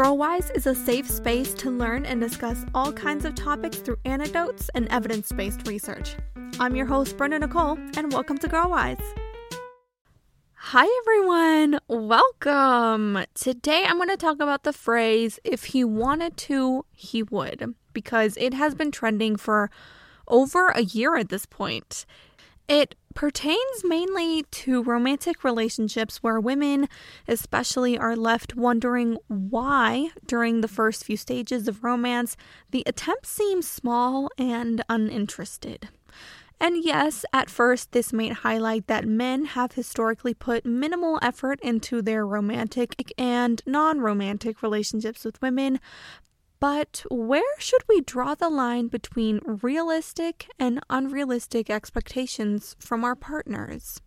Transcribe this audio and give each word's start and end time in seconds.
Girlwise 0.00 0.50
is 0.56 0.66
a 0.66 0.74
safe 0.74 1.10
space 1.10 1.52
to 1.52 1.70
learn 1.70 2.06
and 2.06 2.22
discuss 2.22 2.64
all 2.74 2.90
kinds 2.90 3.26
of 3.26 3.34
topics 3.34 3.76
through 3.76 3.98
anecdotes 4.06 4.70
and 4.74 4.88
evidence 4.88 5.30
based 5.30 5.68
research. 5.68 6.16
I'm 6.58 6.74
your 6.74 6.86
host, 6.86 7.18
Brenda 7.18 7.38
Nicole, 7.38 7.76
and 7.98 8.10
welcome 8.10 8.38
to 8.38 8.48
Girlwise. 8.48 9.02
Hi, 10.54 10.88
everyone. 11.02 11.80
Welcome. 11.86 13.26
Today, 13.34 13.84
I'm 13.86 13.98
going 13.98 14.08
to 14.08 14.16
talk 14.16 14.40
about 14.40 14.62
the 14.62 14.72
phrase, 14.72 15.38
if 15.44 15.64
he 15.64 15.84
wanted 15.84 16.38
to, 16.38 16.86
he 16.92 17.22
would, 17.22 17.74
because 17.92 18.38
it 18.38 18.54
has 18.54 18.74
been 18.74 18.90
trending 18.90 19.36
for 19.36 19.70
over 20.26 20.68
a 20.68 20.80
year 20.80 21.16
at 21.16 21.28
this 21.28 21.44
point. 21.44 22.06
It 22.68 22.94
pertains 23.20 23.84
mainly 23.84 24.44
to 24.44 24.82
romantic 24.82 25.44
relationships 25.44 26.22
where 26.22 26.40
women, 26.40 26.88
especially, 27.28 27.98
are 27.98 28.16
left 28.16 28.56
wondering 28.56 29.18
why, 29.28 30.08
during 30.24 30.62
the 30.62 30.66
first 30.66 31.04
few 31.04 31.18
stages 31.18 31.68
of 31.68 31.84
romance, 31.84 32.34
the 32.70 32.82
attempt 32.86 33.26
seems 33.26 33.68
small 33.68 34.30
and 34.38 34.82
uninterested. 34.88 35.90
And 36.58 36.82
yes, 36.82 37.26
at 37.30 37.50
first, 37.50 37.92
this 37.92 38.10
may 38.10 38.28
highlight 38.28 38.86
that 38.86 39.06
men 39.06 39.44
have 39.44 39.72
historically 39.72 40.32
put 40.32 40.64
minimal 40.64 41.18
effort 41.20 41.60
into 41.60 42.00
their 42.00 42.26
romantic 42.26 43.12
and 43.18 43.60
non 43.66 44.00
romantic 44.00 44.62
relationships 44.62 45.26
with 45.26 45.42
women, 45.42 45.78
but 46.60 47.04
where 47.10 47.58
should 47.58 47.82
we 47.88 48.02
draw 48.02 48.34
the 48.34 48.50
line 48.50 48.88
between 48.88 49.40
realistic 49.44 50.46
and 50.58 50.80
unrealistic 50.90 51.70
expectations 51.70 52.76
from 52.78 53.02
our 53.02 53.16
partners? 53.16 54.00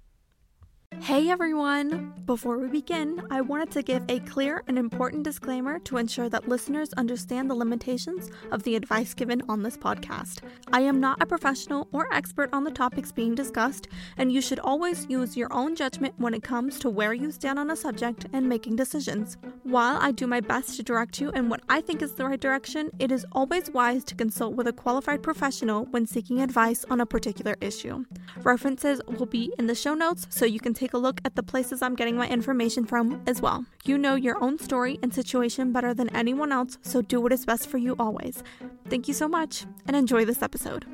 Hey 1.02 1.29
everyone! 1.29 2.13
Before 2.25 2.57
we 2.57 2.67
begin, 2.70 3.21
I 3.29 3.41
wanted 3.41 3.71
to 3.71 3.84
give 3.84 4.03
a 4.07 4.20
clear 4.21 4.63
and 4.67 4.77
important 4.77 5.23
disclaimer 5.23 5.79
to 5.79 5.97
ensure 5.97 6.29
that 6.29 6.47
listeners 6.47 6.93
understand 6.93 7.49
the 7.49 7.55
limitations 7.55 8.31
of 8.51 8.63
the 8.63 8.77
advice 8.77 9.13
given 9.13 9.41
on 9.49 9.62
this 9.62 9.76
podcast. 9.76 10.40
I 10.71 10.81
am 10.81 11.01
not 11.01 11.21
a 11.21 11.26
professional 11.26 11.90
or 11.91 12.07
expert 12.13 12.49
on 12.53 12.63
the 12.63 12.71
topics 12.71 13.12
being 13.12 13.35
discussed, 13.35 13.90
and 14.18 14.31
you 14.31 14.40
should 14.40 14.59
always 14.59 15.05
use 15.09 15.35
your 15.35 15.51
own 15.51 15.76
judgment 15.76 16.13
when 16.18 16.34
it 16.34 16.43
comes 16.43 16.79
to 16.79 16.90
where 16.90 17.13
you 17.13 17.31
stand 17.31 17.59
on 17.59 17.70
a 17.70 17.75
subject 17.75 18.27
and 18.31 18.48
making 18.48 18.77
decisions. 18.77 19.37
While 19.63 19.98
I 19.98 20.12
do 20.12 20.27
my 20.27 20.40
best 20.40 20.77
to 20.77 20.84
direct 20.84 21.20
you 21.20 21.31
in 21.31 21.49
what 21.49 21.62
I 21.68 21.81
think 21.81 22.01
is 22.01 22.13
the 22.13 22.25
right 22.25 22.40
direction, 22.40 22.90
it 22.99 23.12
is 23.12 23.25
always 23.34 23.70
wise 23.70 24.03
to 24.05 24.15
consult 24.15 24.53
with 24.55 24.68
a 24.68 24.73
qualified 24.73 25.23
professional 25.23 25.85
when 25.85 26.05
seeking 26.05 26.41
advice 26.41 26.85
on 26.90 27.01
a 27.01 27.05
particular 27.05 27.57
issue. 27.59 28.05
References 28.43 29.01
will 29.07 29.25
be 29.25 29.53
in 29.57 29.68
the 29.68 29.75
show 29.75 29.93
notes 29.93 30.27
so 30.29 30.46
you 30.46 30.59
can 30.59 30.73
take 30.73 30.82
a 30.91 30.98
look 30.98 31.21
at 31.23 31.35
the 31.35 31.43
places 31.43 31.81
I'm 31.81 31.95
getting 31.95 32.17
my 32.17 32.27
information 32.27 32.84
from 32.84 33.21
as 33.26 33.41
well. 33.41 33.65
You 33.85 33.98
know 33.98 34.15
your 34.15 34.43
own 34.43 34.59
story 34.59 34.99
and 35.01 35.13
situation 35.13 35.71
better 35.71 35.93
than 35.93 36.13
anyone 36.13 36.51
else, 36.51 36.77
so 36.81 37.01
do 37.01 37.21
what 37.21 37.31
is 37.31 37.45
best 37.45 37.70
for 37.70 37.77
you 37.77 37.95
always. 37.98 38.43
Thank 38.90 39.07
you 39.07 39.13
so 39.13 39.29
much 39.29 39.65
and 39.87 39.95
enjoy 39.95 40.25
this 40.25 40.41
episode. 40.41 40.85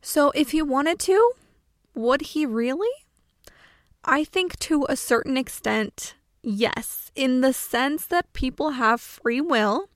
So, 0.00 0.30
if 0.30 0.52
he 0.52 0.62
wanted 0.62 1.00
to, 1.00 1.32
would 1.94 2.20
he 2.20 2.46
really? 2.46 2.88
I 4.04 4.22
think 4.22 4.58
to 4.60 4.86
a 4.88 4.96
certain 4.96 5.36
extent, 5.36 6.14
yes, 6.42 7.10
in 7.14 7.40
the 7.40 7.52
sense 7.52 8.06
that 8.06 8.32
people 8.32 8.70
have 8.70 9.00
free 9.00 9.40
will 9.40 9.88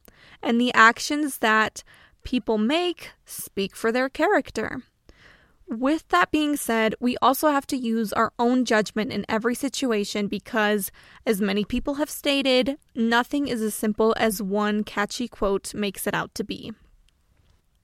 and 0.43 0.61
the 0.61 0.75
actions 0.75 1.39
that 1.39 1.85
people 2.23 2.59
make 2.59 3.13
speak 3.25 3.77
for 3.77 3.93
their 3.93 4.09
character. 4.09 4.83
With 5.67 6.07
that 6.09 6.31
being 6.31 6.57
said, 6.57 6.95
we 7.01 7.17
also 7.23 7.49
have 7.49 7.67
to 7.69 7.77
use 7.77 8.13
our 8.13 8.33
own 8.39 8.65
judgment 8.65 9.13
in 9.13 9.25
every 9.29 9.55
situation 9.55 10.29
because, 10.29 10.93
as 11.27 11.41
many 11.41 11.65
people 11.65 11.95
have 11.95 12.11
stated, 12.11 12.77
nothing 12.95 13.49
is 13.49 13.63
as 13.63 13.75
simple 13.75 14.15
as 14.19 14.43
one 14.43 14.85
catchy 14.85 15.27
quote 15.27 15.75
makes 15.75 16.07
it 16.07 16.15
out 16.15 16.35
to 16.35 16.45
be. 16.45 16.73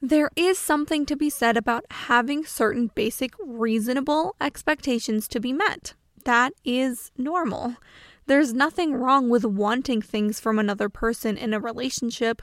There 0.03 0.31
is 0.37 0.59
something 0.59 1.05
to 1.07 1.17
be 1.17 1.31
said 1.31 1.57
about 1.57 1.85
having 1.91 2.45
certain 2.45 2.91
basic 2.95 3.33
reasonable 3.39 4.35
expectations 4.41 5.29
to 5.29 5.41
be 5.41 5.53
met. 5.53 5.95
That 6.25 6.53
is 6.65 7.11
normal. 7.17 7.77
There's 8.27 8.53
nothing 8.53 8.95
wrong 8.95 9.29
with 9.29 9.45
wanting 9.45 10.03
things 10.03 10.39
from 10.39 10.59
another 10.59 10.89
person 10.89 11.37
in 11.37 11.53
a 11.53 11.61
relationship. 11.61 12.43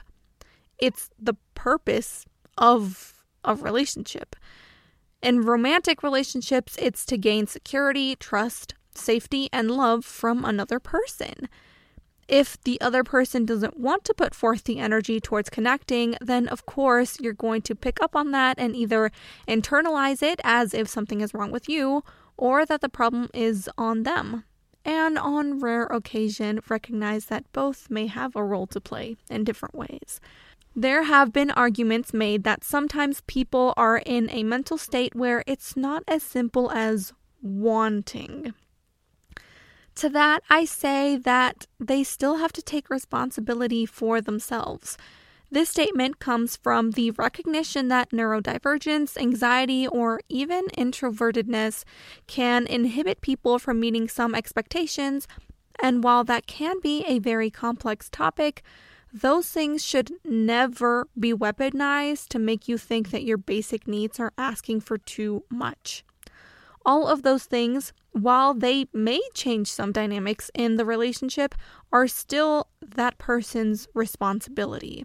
It's 0.78 1.10
the 1.18 1.34
purpose 1.54 2.26
of 2.56 3.24
a 3.44 3.54
relationship. 3.54 4.36
In 5.20 5.42
romantic 5.42 6.04
relationships, 6.04 6.76
it's 6.80 7.04
to 7.06 7.18
gain 7.18 7.48
security, 7.48 8.14
trust, 8.14 8.74
safety, 8.94 9.48
and 9.52 9.70
love 9.70 10.04
from 10.04 10.44
another 10.44 10.78
person. 10.78 11.48
If 12.28 12.60
the 12.60 12.80
other 12.80 13.02
person 13.02 13.44
doesn't 13.44 13.80
want 13.80 14.04
to 14.04 14.14
put 14.14 14.34
forth 14.34 14.64
the 14.64 14.78
energy 14.78 15.18
towards 15.18 15.50
connecting, 15.50 16.14
then 16.20 16.46
of 16.46 16.66
course 16.66 17.18
you're 17.18 17.32
going 17.32 17.62
to 17.62 17.74
pick 17.74 18.00
up 18.00 18.14
on 18.14 18.30
that 18.30 18.58
and 18.58 18.76
either 18.76 19.10
internalize 19.48 20.22
it 20.22 20.40
as 20.44 20.72
if 20.72 20.88
something 20.88 21.20
is 21.20 21.34
wrong 21.34 21.50
with 21.50 21.68
you 21.68 22.04
or 22.36 22.64
that 22.66 22.80
the 22.80 22.88
problem 22.88 23.28
is 23.34 23.68
on 23.76 24.04
them. 24.04 24.44
And 24.84 25.18
on 25.18 25.58
rare 25.58 25.86
occasion, 25.86 26.60
recognize 26.68 27.26
that 27.26 27.50
both 27.52 27.90
may 27.90 28.06
have 28.06 28.36
a 28.36 28.44
role 28.44 28.66
to 28.68 28.80
play 28.80 29.16
in 29.28 29.42
different 29.42 29.74
ways. 29.74 30.20
There 30.78 31.02
have 31.02 31.32
been 31.32 31.50
arguments 31.50 32.14
made 32.14 32.44
that 32.44 32.62
sometimes 32.62 33.22
people 33.22 33.74
are 33.76 33.96
in 33.98 34.30
a 34.30 34.44
mental 34.44 34.78
state 34.78 35.12
where 35.12 35.42
it's 35.44 35.76
not 35.76 36.04
as 36.06 36.22
simple 36.22 36.70
as 36.70 37.12
wanting. 37.42 38.54
To 39.96 40.08
that, 40.10 40.44
I 40.48 40.64
say 40.64 41.16
that 41.16 41.66
they 41.80 42.04
still 42.04 42.36
have 42.36 42.52
to 42.52 42.62
take 42.62 42.90
responsibility 42.90 43.86
for 43.86 44.20
themselves. 44.20 44.96
This 45.50 45.68
statement 45.68 46.20
comes 46.20 46.54
from 46.54 46.92
the 46.92 47.10
recognition 47.10 47.88
that 47.88 48.12
neurodivergence, 48.12 49.16
anxiety, 49.16 49.88
or 49.88 50.20
even 50.28 50.66
introvertedness 50.78 51.82
can 52.28 52.68
inhibit 52.68 53.20
people 53.20 53.58
from 53.58 53.80
meeting 53.80 54.06
some 54.06 54.32
expectations. 54.32 55.26
And 55.82 56.04
while 56.04 56.22
that 56.22 56.46
can 56.46 56.78
be 56.80 57.04
a 57.08 57.18
very 57.18 57.50
complex 57.50 58.08
topic, 58.08 58.62
those 59.12 59.48
things 59.48 59.84
should 59.84 60.10
never 60.24 61.08
be 61.18 61.32
weaponized 61.32 62.28
to 62.28 62.38
make 62.38 62.68
you 62.68 62.76
think 62.76 63.10
that 63.10 63.24
your 63.24 63.38
basic 63.38 63.88
needs 63.88 64.20
are 64.20 64.32
asking 64.36 64.80
for 64.80 64.98
too 64.98 65.44
much. 65.50 66.04
All 66.84 67.06
of 67.06 67.22
those 67.22 67.44
things, 67.44 67.92
while 68.12 68.54
they 68.54 68.86
may 68.92 69.20
change 69.34 69.70
some 69.70 69.92
dynamics 69.92 70.50
in 70.54 70.76
the 70.76 70.84
relationship, 70.84 71.54
are 71.92 72.06
still 72.06 72.68
that 72.80 73.18
person's 73.18 73.88
responsibility. 73.94 75.04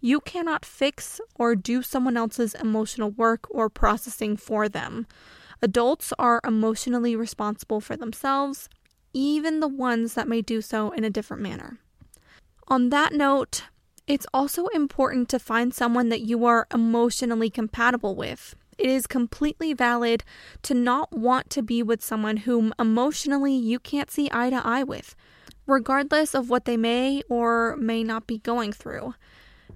You 0.00 0.20
cannot 0.20 0.64
fix 0.64 1.20
or 1.34 1.56
do 1.56 1.82
someone 1.82 2.16
else's 2.16 2.54
emotional 2.54 3.10
work 3.10 3.46
or 3.50 3.68
processing 3.68 4.36
for 4.36 4.68
them. 4.68 5.06
Adults 5.62 6.12
are 6.18 6.40
emotionally 6.46 7.16
responsible 7.16 7.80
for 7.80 7.96
themselves, 7.96 8.68
even 9.12 9.60
the 9.60 9.68
ones 9.68 10.14
that 10.14 10.28
may 10.28 10.42
do 10.42 10.60
so 10.60 10.90
in 10.90 11.02
a 11.02 11.10
different 11.10 11.42
manner. 11.42 11.78
On 12.68 12.88
that 12.88 13.12
note, 13.12 13.62
it's 14.08 14.26
also 14.34 14.66
important 14.68 15.28
to 15.28 15.38
find 15.38 15.72
someone 15.72 16.08
that 16.08 16.22
you 16.22 16.44
are 16.46 16.66
emotionally 16.74 17.48
compatible 17.48 18.16
with. 18.16 18.56
It 18.76 18.90
is 18.90 19.06
completely 19.06 19.72
valid 19.72 20.24
to 20.62 20.74
not 20.74 21.16
want 21.16 21.48
to 21.50 21.62
be 21.62 21.82
with 21.84 22.02
someone 22.02 22.38
whom 22.38 22.74
emotionally 22.76 23.54
you 23.54 23.78
can't 23.78 24.10
see 24.10 24.28
eye 24.32 24.50
to 24.50 24.60
eye 24.66 24.82
with, 24.82 25.14
regardless 25.64 26.34
of 26.34 26.50
what 26.50 26.64
they 26.64 26.76
may 26.76 27.22
or 27.28 27.76
may 27.76 28.02
not 28.02 28.26
be 28.26 28.38
going 28.38 28.72
through. 28.72 29.14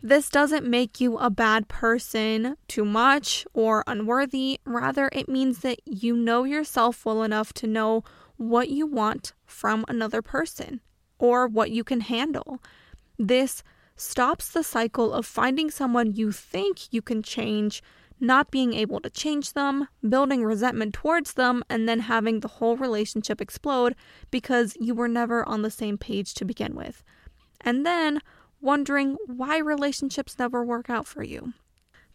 This 0.03 0.29
doesn't 0.29 0.67
make 0.67 1.01
you 1.01 1.17
a 1.19 1.31
bad 1.31 1.69
person, 1.69 2.57
too 2.67 2.85
much, 2.85 3.47
or 3.53 3.85
unworthy. 3.87 4.59
Rather, 4.65 5.09
it 5.13 5.29
means 5.29 5.61
that 5.61 5.79
you 5.85 6.17
know 6.17 6.43
yourself 6.43 7.07
well 7.07 7.23
enough 7.23 7.53
to 7.55 7.69
know 7.69 8.03
what 8.37 8.69
you 8.69 8.85
want 8.85 9.33
from 9.47 9.85
another 9.87 10.23
person 10.23 10.81
or 11.21 11.47
what 11.47 11.71
you 11.71 11.85
can 11.85 12.01
handle. 12.01 12.61
This 13.23 13.63
stops 13.97 14.49
the 14.49 14.63
cycle 14.63 15.13
of 15.13 15.27
finding 15.27 15.71
someone 15.71 16.15
you 16.15 16.33
think 16.33 16.91
you 16.91 17.03
can 17.03 17.23
change, 17.23 17.83
not 18.19 18.51
being 18.51 18.73
able 18.73 18.99
to 19.01 19.11
change 19.11 19.53
them, 19.53 19.89
building 20.09 20.43
resentment 20.43 20.95
towards 20.95 21.35
them, 21.35 21.63
and 21.69 21.87
then 21.87 22.01
having 22.01 22.41
the 22.41 22.49
whole 22.49 22.79
relationship 22.79 23.39
explode 23.39 23.95
because 24.31 24.75
you 24.81 24.95
were 24.95 25.07
never 25.07 25.47
on 25.47 25.61
the 25.61 25.71
same 25.71 25.99
page 25.99 26.33
to 26.33 26.47
begin 26.47 26.75
with. 26.75 27.05
And 27.61 27.85
then 27.85 28.21
wondering 28.63 29.19
why 29.27 29.59
relationships 29.59 30.39
never 30.39 30.65
work 30.65 30.89
out 30.89 31.07
for 31.07 31.23
you. 31.23 31.53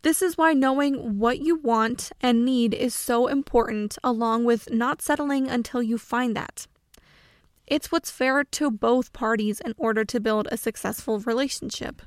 This 0.01 0.23
is 0.23 0.39
why 0.39 0.53
knowing 0.53 1.19
what 1.19 1.37
you 1.37 1.57
want 1.57 2.11
and 2.19 2.43
need 2.43 2.73
is 2.73 2.95
so 2.95 3.27
important, 3.27 3.99
along 4.03 4.45
with 4.45 4.73
not 4.73 5.03
settling 5.03 5.49
until 5.49 5.83
you 5.83 5.99
find 5.99 6.35
that. 6.35 6.65
It's 7.67 7.91
what's 7.91 8.11
fair 8.11 8.43
to 8.43 8.69
both 8.69 9.13
parties 9.13 9.59
in 9.59 9.73
order 9.77 10.05
to 10.05 10.19
build 10.19 10.47
a 10.51 10.57
successful 10.57 11.19
relationship. 11.19 12.01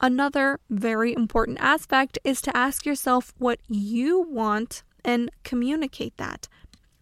Another 0.00 0.60
very 0.70 1.12
important 1.12 1.58
aspect 1.60 2.18
is 2.24 2.40
to 2.42 2.56
ask 2.56 2.86
yourself 2.86 3.34
what 3.38 3.60
you 3.68 4.20
want 4.20 4.82
and 5.04 5.30
communicate 5.44 6.16
that. 6.16 6.48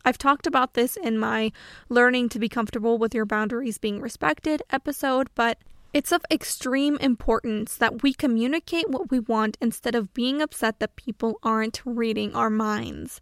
I've 0.04 0.18
talked 0.18 0.46
about 0.46 0.74
this 0.74 0.96
in 0.96 1.18
my 1.18 1.52
Learning 1.88 2.28
to 2.30 2.38
be 2.38 2.48
Comfortable 2.48 2.98
with 2.98 3.14
Your 3.14 3.26
Boundaries 3.26 3.78
Being 3.78 4.00
Respected 4.00 4.62
episode, 4.70 5.28
but 5.34 5.58
it's 5.92 6.12
of 6.12 6.22
extreme 6.30 6.96
importance 6.96 7.76
that 7.76 8.02
we 8.02 8.12
communicate 8.12 8.88
what 8.88 9.10
we 9.10 9.20
want 9.20 9.58
instead 9.60 9.94
of 9.94 10.14
being 10.14 10.40
upset 10.40 10.80
that 10.80 10.96
people 10.96 11.38
aren't 11.42 11.82
reading 11.84 12.34
our 12.34 12.50
minds. 12.50 13.20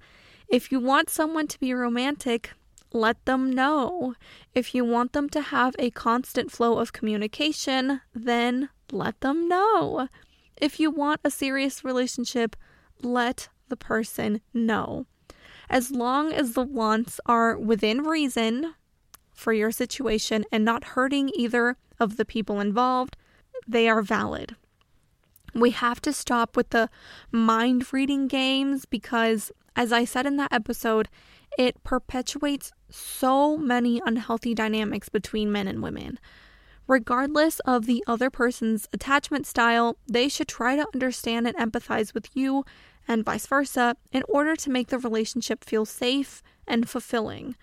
If 0.48 0.70
you 0.70 0.80
want 0.80 1.10
someone 1.10 1.48
to 1.48 1.58
be 1.58 1.74
romantic, 1.74 2.52
let 2.96 3.24
them 3.24 3.52
know. 3.52 4.14
If 4.54 4.74
you 4.74 4.84
want 4.84 5.12
them 5.12 5.28
to 5.30 5.40
have 5.40 5.76
a 5.78 5.90
constant 5.90 6.50
flow 6.50 6.78
of 6.78 6.92
communication, 6.92 8.00
then 8.14 8.70
let 8.90 9.20
them 9.20 9.48
know. 9.48 10.08
If 10.56 10.80
you 10.80 10.90
want 10.90 11.20
a 11.22 11.30
serious 11.30 11.84
relationship, 11.84 12.56
let 13.02 13.48
the 13.68 13.76
person 13.76 14.40
know. 14.54 15.06
As 15.68 15.90
long 15.90 16.32
as 16.32 16.52
the 16.52 16.62
wants 16.62 17.20
are 17.26 17.58
within 17.58 18.02
reason 18.02 18.74
for 19.34 19.52
your 19.52 19.70
situation 19.70 20.44
and 20.50 20.64
not 20.64 20.84
hurting 20.94 21.30
either 21.34 21.76
of 21.98 22.16
the 22.16 22.24
people 22.24 22.60
involved, 22.60 23.16
they 23.66 23.88
are 23.88 24.02
valid. 24.02 24.56
We 25.54 25.70
have 25.70 26.00
to 26.02 26.12
stop 26.12 26.56
with 26.56 26.70
the 26.70 26.88
mind 27.32 27.92
reading 27.92 28.28
games 28.28 28.84
because, 28.84 29.50
as 29.74 29.92
I 29.92 30.04
said 30.04 30.26
in 30.26 30.36
that 30.36 30.52
episode, 30.52 31.08
it 31.58 31.82
perpetuates 31.82 32.72
so 32.96 33.56
many 33.56 34.00
unhealthy 34.04 34.54
dynamics 34.54 35.08
between 35.08 35.52
men 35.52 35.68
and 35.68 35.82
women. 35.82 36.18
Regardless 36.86 37.60
of 37.60 37.86
the 37.86 38.02
other 38.06 38.30
person's 38.30 38.88
attachment 38.92 39.46
style, 39.46 39.96
they 40.06 40.28
should 40.28 40.48
try 40.48 40.76
to 40.76 40.86
understand 40.94 41.46
and 41.46 41.56
empathize 41.56 42.14
with 42.14 42.28
you 42.34 42.64
and 43.08 43.24
vice 43.24 43.46
versa 43.46 43.96
in 44.12 44.22
order 44.28 44.56
to 44.56 44.70
make 44.70 44.88
the 44.88 44.98
relationship 44.98 45.64
feel 45.64 45.84
safe 45.84 46.42
and 46.66 46.88
fulfilling. 46.88 47.56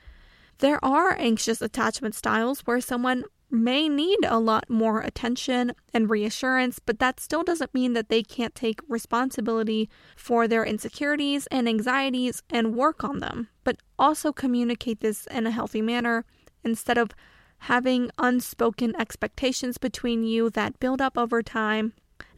There 0.59 0.83
are 0.83 1.17
anxious 1.17 1.61
attachment 1.61 2.15
styles 2.15 2.61
where 2.61 2.81
someone 2.81 3.23
may 3.53 3.87
need 3.87 4.19
a 4.25 4.39
lot 4.39 4.69
more 4.69 5.01
attention 5.01 5.73
and 5.93 6.09
reassurance, 6.09 6.79
but 6.79 6.99
that 6.99 7.19
still 7.19 7.43
doesn't 7.43 7.73
mean 7.73 7.93
that 7.93 8.09
they 8.09 8.23
can't 8.23 8.55
take 8.55 8.81
responsibility 8.87 9.89
for 10.15 10.47
their 10.47 10.65
insecurities 10.65 11.47
and 11.47 11.69
anxieties 11.69 12.41
and 12.49 12.75
work 12.75 13.03
on 13.03 13.19
them, 13.19 13.47
but 13.63 13.77
also 13.99 14.33
communicate 14.33 15.01
this 15.01 15.27
in 15.27 15.45
a 15.45 15.51
healthy 15.51 15.81
manner 15.81 16.25
instead 16.63 16.97
of 16.97 17.11
having 17.59 18.09
unspoken 18.17 18.93
expectations 18.99 19.77
between 19.77 20.23
you 20.23 20.49
that 20.49 20.79
build 20.79 20.99
up 20.99 21.17
over 21.17 21.41
time 21.43 21.93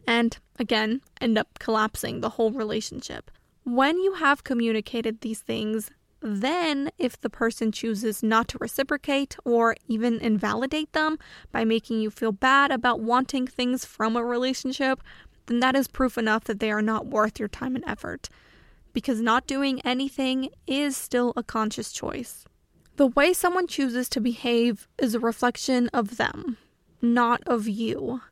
and, 0.06 0.38
again, 0.58 1.00
end 1.20 1.36
up 1.38 1.58
collapsing 1.58 2.20
the 2.20 2.30
whole 2.30 2.52
relationship. 2.52 3.30
When 3.64 3.98
you 3.98 4.14
have 4.14 4.44
communicated 4.44 5.20
these 5.22 5.40
things, 5.40 5.90
then, 6.22 6.90
if 6.98 7.20
the 7.20 7.30
person 7.30 7.70
chooses 7.70 8.22
not 8.22 8.48
to 8.48 8.58
reciprocate 8.58 9.36
or 9.44 9.76
even 9.86 10.18
invalidate 10.18 10.92
them 10.92 11.18
by 11.52 11.64
making 11.64 12.00
you 12.00 12.10
feel 12.10 12.32
bad 12.32 12.70
about 12.70 13.00
wanting 13.00 13.46
things 13.46 13.84
from 13.84 14.16
a 14.16 14.24
relationship, 14.24 15.02
then 15.46 15.60
that 15.60 15.76
is 15.76 15.88
proof 15.88 16.16
enough 16.18 16.44
that 16.44 16.58
they 16.58 16.70
are 16.70 16.82
not 16.82 17.06
worth 17.06 17.38
your 17.38 17.48
time 17.48 17.76
and 17.76 17.84
effort. 17.86 18.28
Because 18.92 19.20
not 19.20 19.46
doing 19.46 19.80
anything 19.82 20.48
is 20.66 20.96
still 20.96 21.32
a 21.36 21.42
conscious 21.42 21.92
choice. 21.92 22.44
The 22.96 23.08
way 23.08 23.34
someone 23.34 23.66
chooses 23.66 24.08
to 24.10 24.20
behave 24.20 24.88
is 24.98 25.14
a 25.14 25.20
reflection 25.20 25.88
of 25.92 26.16
them, 26.16 26.56
not 27.02 27.42
of 27.46 27.68
you. 27.68 28.22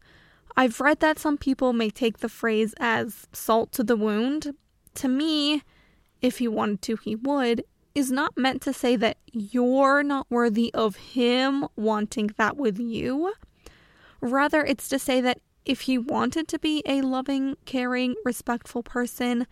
I've 0.57 0.81
read 0.81 1.01
that 1.01 1.19
some 1.19 1.37
people 1.37 1.75
may 1.75 1.91
take 1.91 2.19
the 2.19 2.31
phrase 2.31 2.75
as 2.81 3.27
salt 3.33 3.73
to 3.73 3.85
the 3.85 3.97
wound. 3.97 4.55
To 4.95 5.09
me, 5.09 5.63
if 6.23 6.39
he 6.39 6.49
wanted 6.49 6.81
to, 6.83 6.97
he 6.97 7.15
would 7.15 7.65
is 7.94 8.11
not 8.11 8.37
meant 8.37 8.61
to 8.62 8.73
say 8.73 8.96
that 8.96 9.19
you're 9.32 10.02
not 10.02 10.26
worthy 10.31 10.73
of 10.75 10.96
him 10.96 11.67
wanting 11.76 12.31
that 12.37 12.56
with 12.56 12.79
you. 12.79 13.32
Rather, 14.20 14.64
it's 14.64 14.88
to 14.88 14.99
say 14.99 15.20
that 15.20 15.41
if 15.64 15.82
he 15.82 15.96
wanted 15.96 16.49
to 16.49 16.58
be 16.58 16.82
a 16.87 17.02
loving, 17.02 17.56
caring, 17.64 18.14
respectful 18.25 18.82
person, 18.82 19.46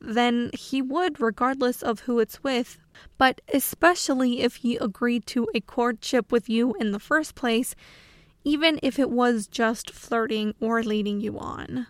then 0.00 0.50
he 0.52 0.82
would, 0.82 1.20
regardless 1.20 1.82
of 1.82 2.00
who 2.00 2.18
it's 2.18 2.42
with. 2.42 2.78
But 3.18 3.40
especially 3.52 4.40
if 4.40 4.56
he 4.56 4.76
agreed 4.76 5.26
to 5.26 5.48
a 5.54 5.60
courtship 5.60 6.32
with 6.32 6.48
you 6.48 6.74
in 6.80 6.92
the 6.92 6.98
first 6.98 7.34
place, 7.34 7.74
even 8.44 8.78
if 8.82 8.98
it 8.98 9.10
was 9.10 9.46
just 9.46 9.90
flirting 9.90 10.54
or 10.60 10.82
leading 10.82 11.20
you 11.20 11.38
on. 11.38 11.86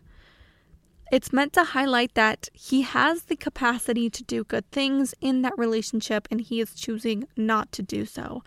It's 1.12 1.32
meant 1.32 1.52
to 1.52 1.64
highlight 1.64 2.14
that 2.14 2.48
he 2.52 2.82
has 2.82 3.24
the 3.24 3.36
capacity 3.36 4.08
to 4.10 4.22
do 4.22 4.44
good 4.44 4.68
things 4.70 5.14
in 5.20 5.42
that 5.42 5.56
relationship 5.56 6.26
and 6.30 6.40
he 6.40 6.60
is 6.60 6.74
choosing 6.74 7.28
not 7.36 7.70
to 7.72 7.82
do 7.82 8.04
so. 8.04 8.42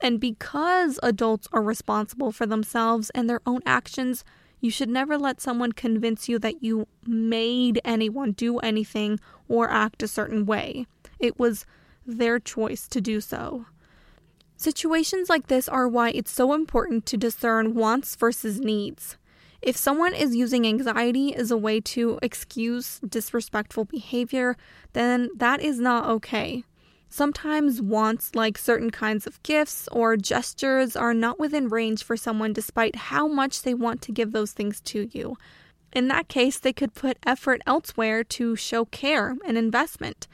And 0.00 0.18
because 0.18 0.98
adults 1.02 1.46
are 1.52 1.62
responsible 1.62 2.32
for 2.32 2.46
themselves 2.46 3.10
and 3.10 3.28
their 3.28 3.40
own 3.46 3.60
actions, 3.64 4.24
you 4.60 4.70
should 4.70 4.88
never 4.88 5.16
let 5.16 5.40
someone 5.40 5.72
convince 5.72 6.28
you 6.28 6.38
that 6.38 6.62
you 6.62 6.86
made 7.06 7.80
anyone 7.84 8.32
do 8.32 8.58
anything 8.58 9.20
or 9.48 9.70
act 9.70 10.02
a 10.02 10.08
certain 10.08 10.46
way. 10.46 10.86
It 11.18 11.38
was 11.38 11.64
their 12.06 12.38
choice 12.38 12.88
to 12.88 13.00
do 13.00 13.20
so. 13.20 13.66
Situations 14.56 15.30
like 15.30 15.46
this 15.46 15.68
are 15.68 15.88
why 15.88 16.10
it's 16.10 16.30
so 16.30 16.52
important 16.52 17.06
to 17.06 17.16
discern 17.16 17.74
wants 17.74 18.14
versus 18.16 18.60
needs. 18.60 19.16
If 19.62 19.76
someone 19.76 20.14
is 20.14 20.34
using 20.34 20.66
anxiety 20.66 21.34
as 21.34 21.50
a 21.50 21.56
way 21.56 21.80
to 21.80 22.18
excuse 22.22 22.98
disrespectful 23.06 23.84
behavior, 23.84 24.56
then 24.94 25.28
that 25.36 25.60
is 25.60 25.78
not 25.78 26.06
okay. 26.06 26.64
Sometimes 27.10 27.82
wants 27.82 28.34
like 28.34 28.56
certain 28.56 28.90
kinds 28.90 29.26
of 29.26 29.42
gifts 29.42 29.88
or 29.92 30.16
gestures 30.16 30.96
are 30.96 31.12
not 31.12 31.38
within 31.38 31.68
range 31.68 32.04
for 32.04 32.16
someone 32.16 32.52
despite 32.52 32.94
how 32.96 33.26
much 33.26 33.62
they 33.62 33.74
want 33.74 34.00
to 34.02 34.12
give 34.12 34.32
those 34.32 34.52
things 34.52 34.80
to 34.82 35.08
you. 35.12 35.36
In 35.92 36.08
that 36.08 36.28
case, 36.28 36.58
they 36.58 36.72
could 36.72 36.94
put 36.94 37.18
effort 37.26 37.60
elsewhere 37.66 38.22
to 38.24 38.54
show 38.54 38.84
care 38.84 39.36
and 39.44 39.58
investment. 39.58 40.28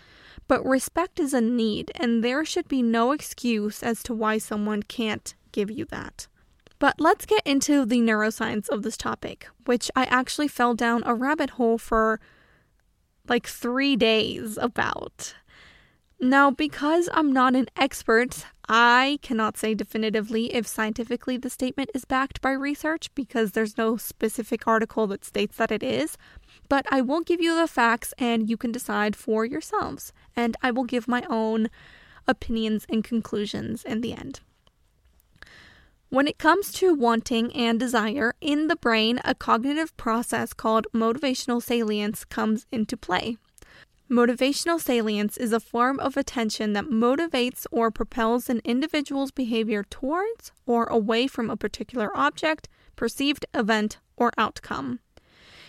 But 0.48 0.64
respect 0.64 1.18
is 1.18 1.32
a 1.32 1.40
need, 1.40 1.90
and 1.96 2.22
there 2.22 2.44
should 2.44 2.68
be 2.68 2.82
no 2.82 3.12
excuse 3.12 3.82
as 3.82 4.02
to 4.04 4.14
why 4.14 4.38
someone 4.38 4.82
can't 4.82 5.34
give 5.50 5.70
you 5.70 5.86
that. 5.86 6.28
But 6.78 7.00
let's 7.00 7.24
get 7.24 7.42
into 7.46 7.86
the 7.86 8.00
neuroscience 8.00 8.68
of 8.68 8.82
this 8.82 8.96
topic, 8.96 9.48
which 9.64 9.90
I 9.96 10.04
actually 10.04 10.48
fell 10.48 10.74
down 10.74 11.02
a 11.06 11.14
rabbit 11.14 11.50
hole 11.50 11.78
for 11.78 12.20
like 13.28 13.46
three 13.46 13.96
days 13.96 14.58
about. 14.60 15.34
Now, 16.20 16.50
because 16.50 17.08
I'm 17.12 17.32
not 17.32 17.54
an 17.54 17.66
expert, 17.76 18.46
I 18.68 19.18
cannot 19.22 19.58
say 19.58 19.74
definitively 19.74 20.54
if 20.54 20.66
scientifically 20.66 21.36
the 21.36 21.50
statement 21.50 21.90
is 21.94 22.04
backed 22.04 22.40
by 22.40 22.52
research 22.52 23.14
because 23.14 23.52
there's 23.52 23.76
no 23.76 23.96
specific 23.96 24.66
article 24.66 25.06
that 25.08 25.24
states 25.24 25.56
that 25.56 25.70
it 25.70 25.82
is. 25.82 26.16
But 26.68 26.86
I 26.90 27.00
will 27.00 27.20
give 27.20 27.40
you 27.40 27.54
the 27.54 27.68
facts 27.68 28.14
and 28.18 28.48
you 28.48 28.56
can 28.56 28.72
decide 28.72 29.14
for 29.14 29.44
yourselves. 29.44 30.12
And 30.34 30.56
I 30.62 30.70
will 30.70 30.84
give 30.84 31.06
my 31.06 31.24
own 31.28 31.68
opinions 32.26 32.86
and 32.88 33.04
conclusions 33.04 33.84
in 33.84 34.00
the 34.00 34.14
end. 34.14 34.40
When 36.08 36.28
it 36.28 36.38
comes 36.38 36.70
to 36.74 36.94
wanting 36.94 37.52
and 37.52 37.80
desire 37.80 38.34
in 38.40 38.68
the 38.68 38.76
brain, 38.76 39.20
a 39.24 39.34
cognitive 39.34 39.96
process 39.96 40.52
called 40.52 40.86
motivational 40.94 41.60
salience 41.60 42.24
comes 42.24 42.64
into 42.70 42.96
play. 42.96 43.38
Motivational 44.08 44.80
salience 44.80 45.36
is 45.36 45.52
a 45.52 45.58
form 45.58 45.98
of 45.98 46.16
attention 46.16 46.74
that 46.74 46.84
motivates 46.84 47.66
or 47.72 47.90
propels 47.90 48.48
an 48.48 48.60
individual's 48.64 49.32
behavior 49.32 49.82
towards 49.82 50.52
or 50.64 50.84
away 50.84 51.26
from 51.26 51.50
a 51.50 51.56
particular 51.56 52.16
object, 52.16 52.68
perceived 52.94 53.44
event, 53.52 53.98
or 54.16 54.30
outcome. 54.38 55.00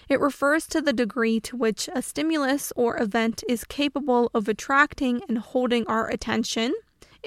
It 0.07 0.19
refers 0.19 0.67
to 0.67 0.81
the 0.81 0.93
degree 0.93 1.39
to 1.41 1.57
which 1.57 1.89
a 1.93 2.03
stimulus 2.03 2.71
or 2.75 3.01
event 3.01 3.43
is 3.49 3.63
capable 3.63 4.29
of 4.35 4.47
attracting 4.47 5.21
and 5.27 5.39
holding 5.39 5.87
our 5.87 6.07
attention, 6.07 6.75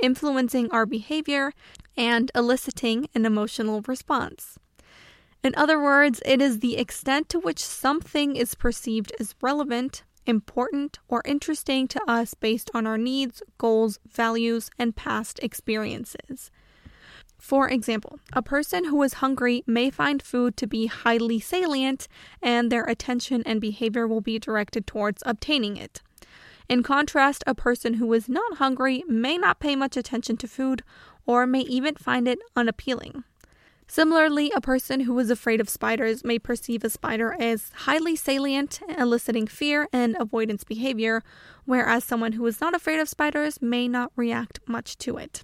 influencing 0.01 0.71
our 0.71 0.87
behavior, 0.87 1.53
and 1.97 2.31
eliciting 2.35 3.09
an 3.15 3.27
emotional 3.27 3.83
response. 3.83 4.59
In 5.43 5.55
other 5.57 5.81
words, 5.81 6.21
it 6.27 6.43
is 6.43 6.59
the 6.59 6.77
extent 6.77 7.29
to 7.31 7.39
which 7.39 7.65
something 7.65 8.37
is 8.37 8.55
perceived 8.55 9.13
as 9.19 9.35
relevant, 9.41 10.03
important, 10.27 10.99
or 11.09 11.23
interesting 11.25 11.89
to 11.89 12.01
us 12.07 12.35
based 12.35 12.71
on 12.75 12.87
our 12.87 12.99
needs, 12.99 13.43
goals, 13.57 13.99
values, 14.07 14.71
and 14.79 14.95
past 14.97 15.41
experiences. 15.43 16.51
For 17.39 17.71
example, 17.71 18.21
a 18.35 18.43
person 18.43 18.85
who 18.85 19.03
is 19.03 19.15
hungry 19.15 19.65
may 19.67 19.89
find 19.89 20.23
food 20.23 20.59
to 20.59 20.67
be 20.67 20.87
highly 20.87 21.41
salient, 21.41 22.07
and 22.43 22.71
their 22.71 22.85
attention 22.85 23.43
and 23.47 23.63
behavior 23.63 24.07
will 24.07 24.21
be 24.21 24.39
directed 24.39 24.87
towards 24.87 25.23
obtaining 25.25 25.79
it. 25.79 26.03
In 26.71 26.85
contrast, 26.85 27.43
a 27.49 27.55
person 27.57 27.95
who 27.95 28.13
is 28.13 28.29
not 28.29 28.59
hungry 28.59 29.03
may 29.09 29.37
not 29.37 29.59
pay 29.59 29.75
much 29.75 29.97
attention 29.97 30.37
to 30.37 30.47
food 30.47 30.85
or 31.27 31.45
may 31.45 31.63
even 31.63 31.97
find 31.97 32.29
it 32.29 32.39
unappealing. 32.55 33.25
Similarly, 33.89 34.53
a 34.55 34.61
person 34.61 35.01
who 35.01 35.19
is 35.19 35.31
afraid 35.31 35.61
of 35.61 35.69
spiders 35.69 36.23
may 36.23 36.39
perceive 36.39 36.85
a 36.85 36.91
spider 36.91 37.35
as 37.41 37.73
highly 37.75 38.15
salient, 38.15 38.79
eliciting 38.97 39.49
fear 39.49 39.89
and 39.93 40.17
avoidance 40.21 40.63
behavior, 40.63 41.25
whereas 41.65 42.05
someone 42.05 42.35
who 42.35 42.47
is 42.47 42.61
not 42.61 42.73
afraid 42.73 43.01
of 43.01 43.09
spiders 43.09 43.61
may 43.61 43.89
not 43.89 44.13
react 44.15 44.61
much 44.69 44.97
to 44.99 45.17
it. 45.17 45.43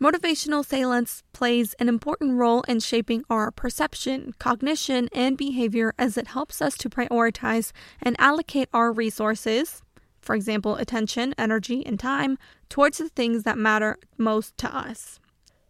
Motivational 0.00 0.66
salience 0.66 1.22
plays 1.32 1.74
an 1.74 1.88
important 1.88 2.38
role 2.38 2.62
in 2.62 2.80
shaping 2.80 3.22
our 3.30 3.52
perception, 3.52 4.34
cognition, 4.40 5.08
and 5.12 5.38
behavior 5.38 5.94
as 5.96 6.18
it 6.18 6.26
helps 6.26 6.60
us 6.60 6.76
to 6.78 6.90
prioritize 6.90 7.70
and 8.02 8.16
allocate 8.18 8.68
our 8.74 8.90
resources, 8.90 9.84
for 10.26 10.34
example, 10.34 10.74
attention, 10.74 11.34
energy, 11.38 11.86
and 11.86 12.00
time, 12.00 12.36
towards 12.68 12.98
the 12.98 13.08
things 13.08 13.44
that 13.44 13.56
matter 13.56 13.96
most 14.18 14.58
to 14.58 14.76
us. 14.76 15.20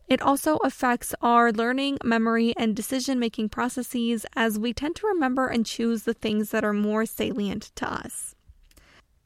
It 0.08 0.22
also 0.22 0.56
affects 0.58 1.14
our 1.20 1.52
learning, 1.52 1.98
memory, 2.02 2.54
and 2.56 2.74
decision 2.74 3.18
making 3.18 3.50
processes 3.50 4.24
as 4.34 4.58
we 4.58 4.72
tend 4.72 4.96
to 4.96 5.06
remember 5.06 5.48
and 5.48 5.66
choose 5.66 6.04
the 6.04 6.14
things 6.14 6.50
that 6.50 6.64
are 6.64 6.72
more 6.72 7.04
salient 7.04 7.70
to 7.74 7.92
us. 7.92 8.34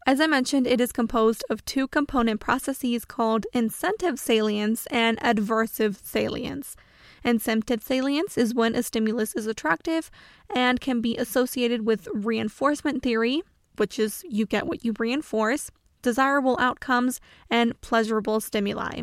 As 0.07 0.21
I 0.21 0.27
mentioned, 0.27 0.67
it 0.67 0.81
is 0.81 0.91
composed 0.91 1.45
of 1.51 1.65
two 1.65 1.87
component 1.87 2.41
processes 2.41 3.05
called 3.05 3.47
incentive 3.53 4.19
salience 4.19 4.87
and 4.87 5.19
adversive 5.21 6.03
salience. 6.03 6.75
Incentive 7.23 7.83
salience 7.83 8.39
is 8.39 8.55
when 8.55 8.75
a 8.75 8.83
stimulus 8.83 9.35
is 9.35 9.47
attractive 9.47 10.11
and 10.53 10.81
can 10.81 11.03
be 11.03 11.17
associated 11.17 11.85
with 11.85 12.09
reinforcement 12.15 13.03
theory, 13.03 13.43
which 13.81 13.99
is 13.99 14.23
you 14.29 14.45
get 14.45 14.67
what 14.67 14.85
you 14.85 14.93
reinforce, 14.99 15.71
desirable 16.03 16.57
outcomes, 16.61 17.19
and 17.49 17.81
pleasurable 17.81 18.39
stimuli. 18.39 19.01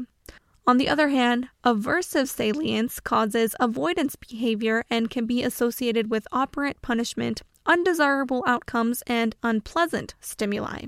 On 0.68 0.78
the 0.78 0.88
other 0.88 1.08
hand, 1.08 1.50
aversive 1.64 2.28
salience 2.28 3.00
causes 3.00 3.56
avoidance 3.60 4.16
behavior 4.16 4.84
and 4.90 5.10
can 5.10 5.26
be 5.26 5.42
associated 5.42 6.12
with 6.12 6.28
operant 6.32 6.80
punishment, 6.84 7.42
undesirable 7.66 8.44
outcomes, 8.46 9.02
and 9.08 9.36
unpleasant 9.42 10.14
stimuli. 10.20 10.84